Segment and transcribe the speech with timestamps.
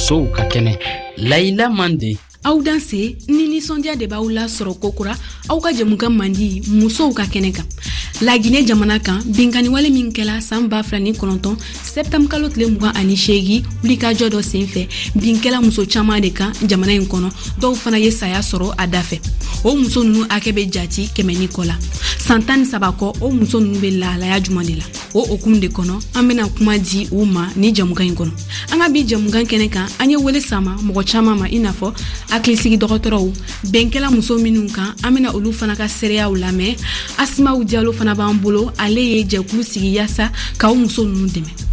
[0.00, 0.72] musow ka kɛnɛ
[1.28, 2.16] layila mande
[2.48, 5.12] aw danse ni ninsɔndiya de b'aw lasɔrɔ kokura
[5.52, 7.66] aw ka jɛmukan mandi musow ka kɛnɛ kan
[8.24, 11.52] laginɛ jamana kan binkaniwale min kɛla saan b'a fila ni kɔnɔntɔn
[11.94, 14.88] sɛptamikalo tile mugan ani seegi wulika jɔ dɔ sen fɛ
[15.20, 17.30] bin kɛla muso caaman de kan jamana ɲi kɔnɔ
[17.60, 19.20] dɔw fana ye saya sɔrɔ a dafɛ
[19.66, 21.76] o muso nunu hakɛ be jati kɛmɛ ni kɔ la
[22.18, 24.84] san tan ni saba kɔ o muso nunu be lahalaya juman de la
[25.14, 28.30] o hokumu de kɔnɔ an bena kuma di u ma ni jamuga ɲi kɔnɔ
[28.72, 31.72] an ka bi jamuga kɛnɛ kan an ye wele sama mɔgɔ caaman ma i n'a
[31.72, 31.92] fɔ
[32.30, 33.24] hakilisigi dɔgɔtɔrɔw
[33.72, 36.76] bɛnkɛla muso minw kan an bena olu fana ka seereyaw lamɛn
[37.18, 41.69] asimaw jalo fana b'an bolo ale ye jɛkulu sigi yaasa k'aw muso nunu dɛmɛ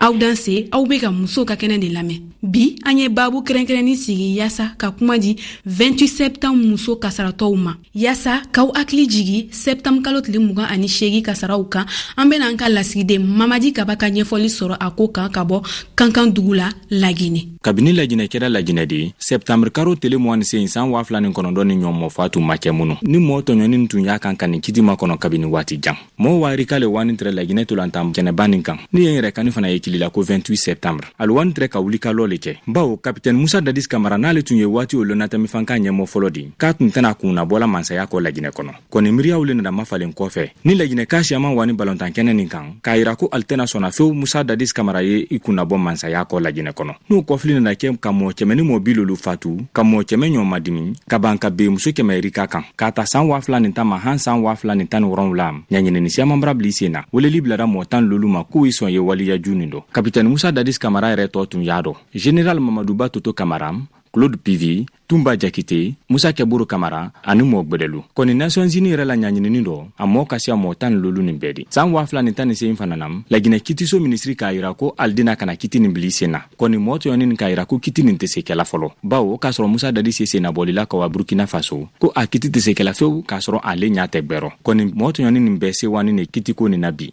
[0.00, 3.96] aw danse aw be ka musow ka kɛnɛ de lamɛn bi an ye babu kɛrɛnkɛrɛnnin
[4.00, 5.36] sigi yaasa ka kuma di
[5.68, 11.20] 28 sɛptanbr muso kasaratɔw ma yaasa k'aw hakili jigi sɛptanbr kalo tile mugan ani seegi
[11.20, 11.84] kasaraw kan
[12.16, 15.60] an bena an ka lasigiden mamadi kaba ka ɲɛfɔli sɔrɔ a koo kan ka bɔ
[15.94, 20.44] kankan dugu la laginɛ kabini lajinɛ kɛra lajinɛ de ye sɛptanbr karo tele mg ni
[20.44, 23.86] sen san waa fila ni kɔnɔdɔ ni ɲɔmɔfa tun ma kɛ minnu ni mɔɔ tɔɲɔnin
[23.90, 27.12] tun y'a kan ka nin kitima kɔnɔ kabini waati jan mɔɔ waarika le waa ni
[27.12, 30.22] tɛrɛ laginɛ tolantan kɛnɛba nin kan ni ye n yɛrɛ kani fana ye Kilila ko
[30.22, 34.56] 28 septambre aluwani tɛrɛ ka wulikalo le kɛ bawo kapitɛni musa dadis kamara n'ale tun
[34.56, 38.54] ye waati o lonatɛmifan ka ɲɛmɔ fɔlɔ di k'a tun tɛna kunnabɔla mansaya kɔ lajinɛ
[38.54, 42.78] kɔnɔ kɔni miiriyaw le nana mafalen kɔfɛ ni lajinɛ k'a siyaman wani balɔntankɛnɛ nin kan
[42.80, 46.38] k'a yira ko ali tɛna sɔnna fewu musa dadis kamara ye i kunnabɔ mansaya kɔ
[46.38, 50.06] lajinɛ kɔnɔ n'o kɔfili nana kɛ ka mɔɔ cɛmɛni mɔ bi lolu fatu ka mɔɔ
[50.06, 53.58] cɛmɛ ɲɔmadimi ka ban ka ben muso kɛmɛ yiri ka kan k'a ta saan wafila
[53.60, 56.92] nin ta ma han saan wafila nin tan ni wɔrɔnwula ɲaɲinini siyaman bara bil'i sen
[56.92, 59.79] na weleli bilara mɔɔ tan lolu ma k'u i sɔn ye waliya ju nin dɔ
[59.80, 63.72] don kapitɛni musa dadis kamara yɛrɛ tɔɔ tun y'a dɔ jeneral mamaduba toto kamara
[64.12, 69.62] claude pivi tunba jakite musa kɛburu kamara ani mɔ gwɛdɛlu kɔni nations yɛrɛ la ɲaɲininin
[69.64, 72.32] dɔ a mɔɔ ka se mɔɔ tan lolu nin bɛɛ di saan waa fila ni
[72.32, 75.92] tan ni sen fana na laginɛ kitiso minisiri k'a yira ko alidina kana kiti nin
[75.94, 78.64] bili sen na kɔni mɔɔ tɔɲɔni nin k'a yira ko kiti nin tɛ se kɛla
[78.64, 82.48] fɔlɔ bawo k'a sɔrɔ musa dadi se sennabɔlila ka wa burukina faso ko a kiti
[82.48, 85.72] tɛ se kɛla fewu k'a sɔrɔ ale ɲa tɛ gwɛrɔ kɔni mɔɔ tɔɲɔni nin bɛɛ
[85.72, 87.08] sewani ne kitiko nin na bi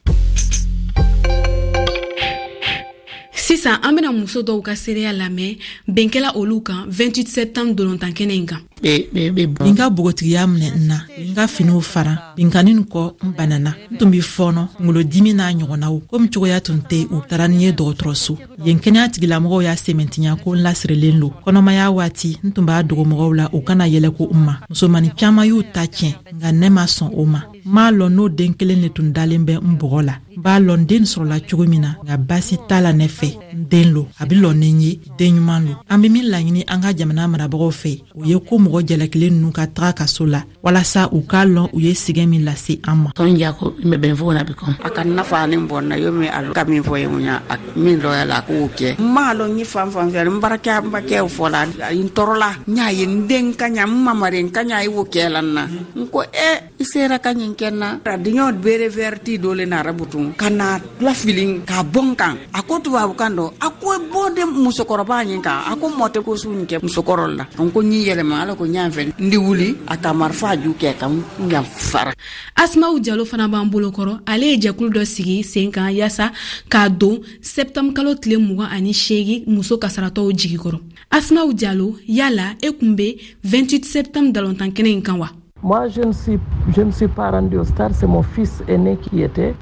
[3.47, 5.55] sisan an bena muso dɔw ka seereya lamɛn
[5.87, 11.07] bɛnkɛla olu kan 28 septanbre dolɔntan kɛnɛ ɲi kan n ka bogotigiya minɛ n na
[11.17, 15.47] n ka finiw fara binkani nin kɔ n banana n tun be fɔɔnɔ kungelodimi n'a
[15.53, 18.35] ɲɔgɔnnaw komi cogoya tun tɛ u tara ni ye dɔgɔtɔrɔso
[18.67, 23.31] yen kɛnɛya tigilamɔgɔw y'a sɛmɛntiya ko n lasirilen lo kɔnɔmaya waati n tun b'a dogomɔgɔw
[23.37, 27.11] la u kana yɛlɛko n ma musomani caaman y'u ta tiɲɛ nka ne ma sɔn
[27.15, 30.19] o ma n m'a lɔn n'o den kelen le tun dalen bɛ n bɔgɔ la
[30.37, 33.33] n b'a lɔn n den sɔrɔla cogo min na nka baasi t'a la ne fɛ
[33.57, 36.79] n den lo a be lɔn ne ye denɲuman lo an be min laɲini an
[36.81, 41.09] ka jamana marabagaw fɛ u ye ko mɔgɔ jalakilen nunu ka taga kaso la walasa
[41.11, 44.29] u k'a lɔn u ye sigɛ min lase an ma tɔn jako mɛ bɛn fo
[44.33, 47.07] na bi kɔn a ka nafa ni bɔnna yo min a ka min fɔ ye
[47.07, 47.41] muya
[47.75, 50.85] min lɔya la a k'o kɛ n m'a lɔn ye fan fan fɛ n baarakɛ
[50.85, 54.51] n bakɛw fɔla n tɔɔrɔla n y'a ye n den ka ɲa n mamare n
[54.53, 57.55] ka ɲa i wo kɛ la n na n ko e i sera ka ɲi
[57.57, 61.61] kɛ n na a diɲɛw bere vɛrɛti dole na arabu tun kan ka na lafili
[61.65, 65.75] k'a bɔn kan a ko tubabukan dɔ a ko bɔ de musokɔrɔba ɲi kan a
[65.75, 69.01] ko mɔ tɛ ko kɛ musokɔrɔ la n ko ɲi yɛlɛma ala ko ɲa fɛ
[69.21, 71.07] n di wuli a ka marifa ju kɛ ka
[71.51, 72.13] yan fara
[72.55, 76.31] asimaw jalo fana b'an bolokɔrɔ ale ye jɛkulu dɔ sigi sen kan yaasa
[76.69, 80.79] k'a don sɛptamikalo tile mugan ani seegi muso kasaratɔw jigi kɔrɔ
[81.11, 85.29] asimaw jalo yala e kun be 28 sɛptɛmbre dalɔntan kɛnɛ ɲi kan wa
[85.63, 86.37] Moi, je ne suis,
[86.75, 89.55] je ne suis pas rendu au stade, c'est mon fils aîné qui était.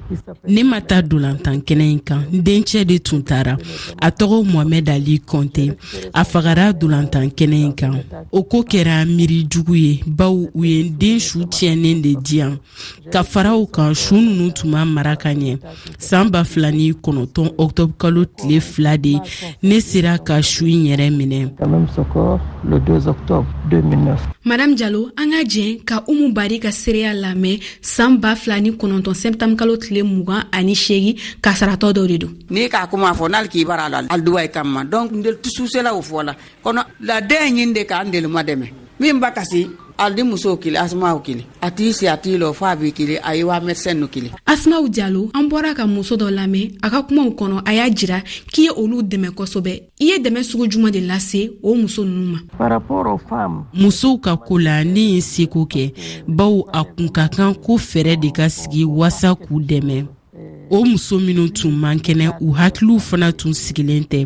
[0.47, 3.55] Ne ma taa dolantan kɛnɛ in kan n dencɛ de tun tara
[4.01, 5.73] a tɔgɔ mohamɛd ali kɔnte
[6.13, 10.83] a fagara dolantan kɛnɛ in kan o ko kɛra miiri jugu ye baw u ye
[10.89, 12.57] n den su tiɲɛnen de diyan
[13.11, 15.59] ka fara u kan su nunu tun ma mara ka ɲɛ
[15.97, 19.17] saan ba fila ni kɔnɔtɔn ɔktɔbrkalo tile fila de
[19.63, 21.51] ne sera ka su in yɛrɛ minɛ
[24.43, 28.71] madam jalo an ka jɛn ka umu bari ka seereya lamɛ saan b'a fila ni
[28.73, 31.15] kɔnɔntɔn sɛptanbikalo tile mugan ani seegi
[31.45, 34.49] kasaratɔ saratɔ dɔ de do ni k'a kuma fɔ n'ali k'i bara la aliduwa ye
[34.49, 36.33] kamma donk n del tususela o fɔ la
[36.65, 38.67] kɔnɔ laden ɲin de k'an delima dɛmɛ
[38.99, 42.51] min ba kasi a di musow kelen asumaw kelen a t'i si a t'i lɔ
[42.53, 46.15] f'a b'i kelen a ye wa mɛdisɛn nu kelen asumaw jalo an bɔra ka muso
[46.15, 48.19] dɔ lamɛn a ka kumaw kɔnɔ a y'a jira
[48.51, 49.71] k'i ye olu dɛmɛ kosɛbɛ
[50.01, 54.83] i ye dɛmɛ sugu juman de lase o muso nunu ma musow ka koo la
[54.83, 55.93] ne ye seko kɛ
[56.27, 60.05] baw a kun ka kan ko fɛɛrɛ de ka sigi waasa k'u dɛmɛ
[60.69, 64.19] o muso minw tun man kɛnɛ u hakiliw fana tun sigilen tɛ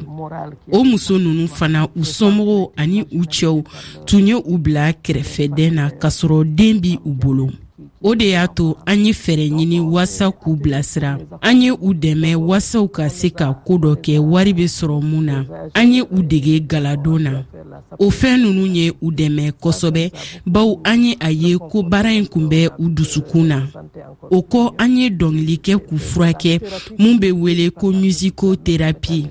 [0.72, 3.56] o muso ninnu fana u somɔgɔw ani u cɛw
[4.08, 7.48] tun ye u bila kɛrɛfɛdɛn na k'a sɔrɔ den bi u bolo
[8.02, 12.36] o de y'a to an ye fɛɛrɛ ɲini waasa k'u bilasira an ye u dɛmɛ
[12.36, 15.44] waasaw ka se ka koo dɔ kɛ wari be sɔrɔ mun na
[15.76, 17.42] an ye u dege galadon na
[18.00, 20.12] o fɛɛn ninnu ye u dɛmɛ kosɛbɛ
[20.46, 23.68] baw an ye a ye ko baara ɲi kun bɛ u dusukun na
[24.32, 26.62] o kɔ an ye dɔngili k'u furakɛ
[27.00, 29.28] mun be wele ko musiko terapi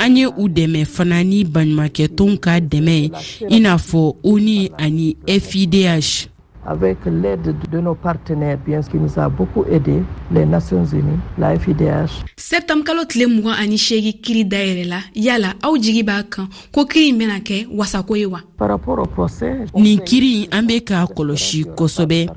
[0.00, 3.10] an ye u dɛmɛ fana ni baɲumankɛtɔnw ka dɛmɛ ye
[3.56, 6.30] i n'a fɔ oni ani fidh
[6.66, 10.02] avec l'aide de nos partenaires, bien qui nous a beaucoup aidé,
[10.32, 12.24] les Nations Unies, la FIDH.
[12.36, 17.08] septembre kalo tile mugan ani seegi kiri dayɛlɛla yala aw jigi b'a kan ko kiri
[17.10, 18.40] in bena kɛ wasako ye wa
[19.74, 22.28] nin kiri in an be k'a kɔlɔsi kosɔbɛ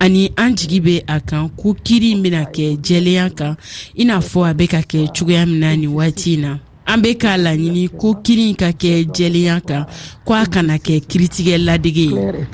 [0.00, 3.56] ani an jigi be a kan ko kiri in bena kɛ jɛlenya kan
[3.94, 7.00] i n'a fɔ a be ka kɛ cogoya min na nin waati in na an
[7.02, 9.84] be k'a laɲini ko kiri ka kɛ jɛlenya kan
[10.26, 12.46] ko a kana kɛ kiritigɛ ladege ye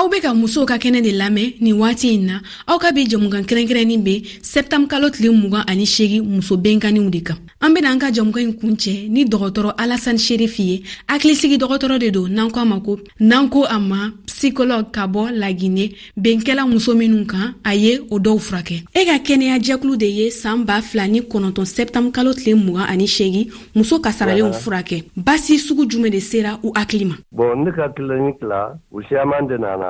[0.00, 3.04] aw be ka musow ka kɛnɛ de lamɛn nin waati in na aw ka bi
[3.04, 7.98] jamukan kɛrɛnkɛrɛnnin be sɛptamukalo tile mugan ani segi muso benkaninw de kan an bena an
[8.00, 12.50] ka jamukan ɲi kun cɛ ni dɔgɔtɔrɔ alasani sherifi ye hakilisigi dɔgɔtɔrɔ de don n'an
[12.50, 17.26] ko a ma ko n'an ko a ma psikolɔg ka bɔ lagine benkɛla muso minw
[17.26, 21.06] kan a ye o dɔw furakɛ e ka kɛnɛya jɛkulu de ye saan b'a fila
[21.10, 26.58] ni kɔnɔntɔn sɛptamukalo tile mugan ani segi muso kasaralenw furakɛ basi sugu jumɛn de sera
[26.64, 29.89] u hakili ma bɔn ne ka kilanin kila u siyaman de nana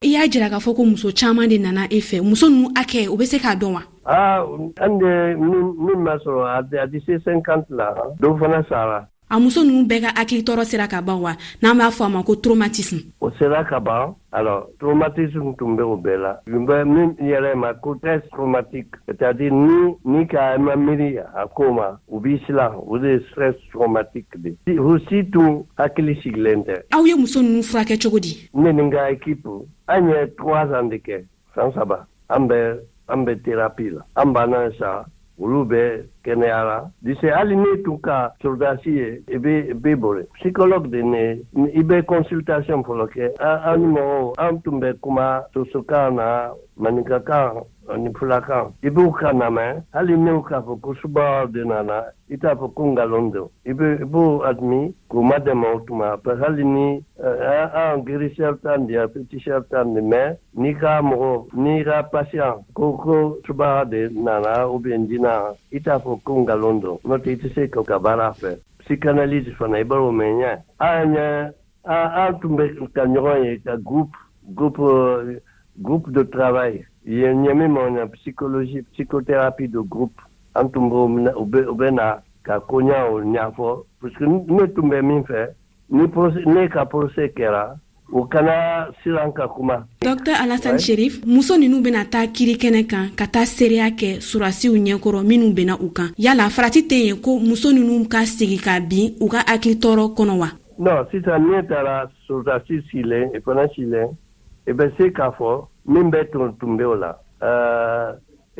[0.00, 3.08] i y'a jira k'a fɔ ko muso caaman de nana e fɛ muso nunu hakɛ
[3.08, 3.82] o be se k'a dɔn wa
[4.84, 7.88] an de min ma sɔrɔ a tɛ se 50 la
[8.20, 11.76] dɔw fana sara a muso nunu bɛɛ ka hakili tɔɔrɔ sera ka ban wa n'an
[11.78, 15.96] b'a fɔ a ma ko traumatisme o sera ka ban alors traumatisme tun be o
[16.00, 20.26] bɛɛ la tun bɛ min yɛrɛ ma ko stress traumatique c'est à dire ni ni
[20.26, 24.78] ka ma miiri a ko ma u b'i silan o de ye stress traumatique de
[24.78, 28.82] o si tun hakili sigilen tɛ aw ye muso nunu furakɛ cogo di ne ni
[28.82, 29.44] n ka équipe
[29.88, 31.22] an ye trois ans de kɛ
[31.54, 35.04] san saba an bɛ an bɛ thérapie la an banna sa
[35.40, 35.80] olu bɛ
[36.24, 40.88] kɛnɛyara lise hali ni tun ka soldasi ye i e be e be bore psychologue
[40.90, 41.22] de ne
[41.78, 47.62] i bɛ consultation fɔlɔ kɛ an ni mɔgɔw an tun bɛ kuma sosokan na maninkakan
[47.96, 52.36] ni fulakan i b'u ka namɛn hali n'u k'a fɔ ko subawa de nana i
[52.38, 56.64] t'a fɔ ko ngalon don i b'u adimi k'u ma dɛmɛ o tuma parce hali
[56.64, 61.00] ni eh, eh, an ah, girisɛr tan de a petisɛr tan de mɛ n'i ka
[61.00, 66.20] mɔgɔ n'i ka pasiyan ko ko subawa de nana u bɛ dina i t'a fɔ
[66.24, 70.12] ko ngalon don n'o tɛ i tɛ se ka baara fɛ psychanalyse fana i b'o
[70.12, 71.52] mɛn ɲɛ an ɲɛ
[71.86, 74.12] an tun bɛ ka ɲɔgɔn ye ka groupe
[74.54, 74.82] groupe
[75.82, 80.20] groupe de travail ye ɲɛmi ma ɲa psychologie psychothérapie de groupe
[80.54, 85.22] an tun b'o u bɛ na ka koɲaw ɲafɔ parce que ne tun bɛ min
[85.24, 85.48] fɛ
[85.90, 86.04] ni
[86.52, 87.76] ne ka procès kɛra
[88.12, 93.08] o kana siran ka kuma dɔktr alasani sherif muso ninu bena taa kiri kɛnɛ kan
[93.16, 97.38] ka taa seereya kɛ surasiw ɲɛkɔrɔ minw bena u kan yala farati tɛ ye ko
[97.38, 101.62] muso ninu ka segi ka bin u ka hakili tɔɔrɔ kɔnɔ wa non sisan ne
[101.66, 104.12] taara surasi silen fana silen
[104.68, 105.50] i bɛ se k'a fɔ
[105.92, 107.10] min bɛ tun bɛ o la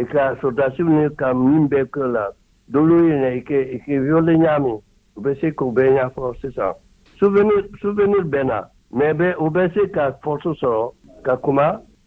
[0.01, 2.25] i ka sɔrɔdasiw ni ka min bɛ kɛ o la
[2.69, 4.73] dolu yɛrɛ i kɛ i kɛ wele ɲaami
[5.17, 6.73] u bɛ se k'o bɛɛ ɲɛfɔ sisan
[7.19, 8.59] souvenir souvenir bɛ na
[8.99, 10.93] mɛ bɛ u bɛ se ka force sɔrɔ
[11.25, 11.67] ka kuma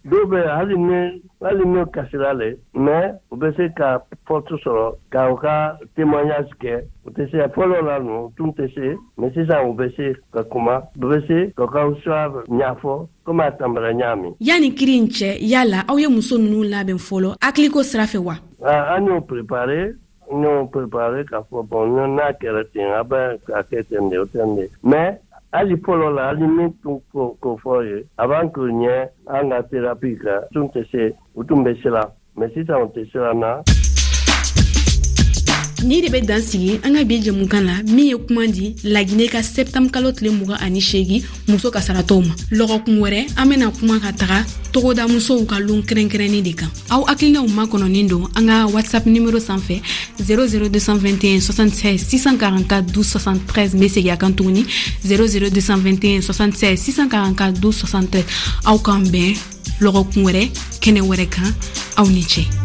[0.09, 0.99] dɔw bɛ hali ni
[1.45, 6.49] hali n'o kasira le mɛ u bɛ se ka pɔtu sɔrɔ ka u ka témoignage
[6.61, 9.95] kɛ u tɛ se fɔlɔ la nu u tun tɛ se mɛ sisan u bɛ
[9.95, 14.73] se ka kuma u bɛ se ka ka histoire ɲɛfɔ komi a tanbara ɲaami yani
[14.75, 19.05] kiri in cɛ yala aw ye muso ninnu labɛn fɔlɔ hakiliko sira fɛ wa an
[19.05, 19.93] y'o prépare
[20.31, 24.17] n y'o prépare k'a fɔ bɔn n'a kɛra ten a bɛ a kɛ ten de
[24.17, 25.17] o tɛ n de mais
[25.51, 28.03] hali fɔlɔ la hali min tun ko, ko fɔ ye
[28.53, 32.81] k'u ɲɛ an ka terapi kan tun tɛ se u tun bɛ siran mɛ sisan
[32.83, 33.61] u tɛ siran na
[35.83, 39.29] ni de bɛ dan sigi an ka bi jɛmukan la min ye kuma di laginɛ
[39.31, 44.11] ka sɛptanbukalo tile mugan ani seegi muso kasaratɔw ma lɔgɔkun wɛrɛ an bena kuma ka
[44.13, 49.05] taga togodamusow ka loon kɛrɛnkɛrɛnnin de kan aw hakilinaw ma kɔnɔnin don an ka whatsapp
[49.07, 49.81] nimero san fɛ
[50.19, 54.61] 00221 66644 1273 n be segi a kan tuguni
[55.03, 58.23] 00221 66644 1273
[58.69, 59.33] aw k'an bɛn
[59.81, 60.45] lɔgɔkun wɛrɛ
[60.79, 61.49] kɛnɛ wɛrɛ kan
[61.97, 62.60] aw ni cɛ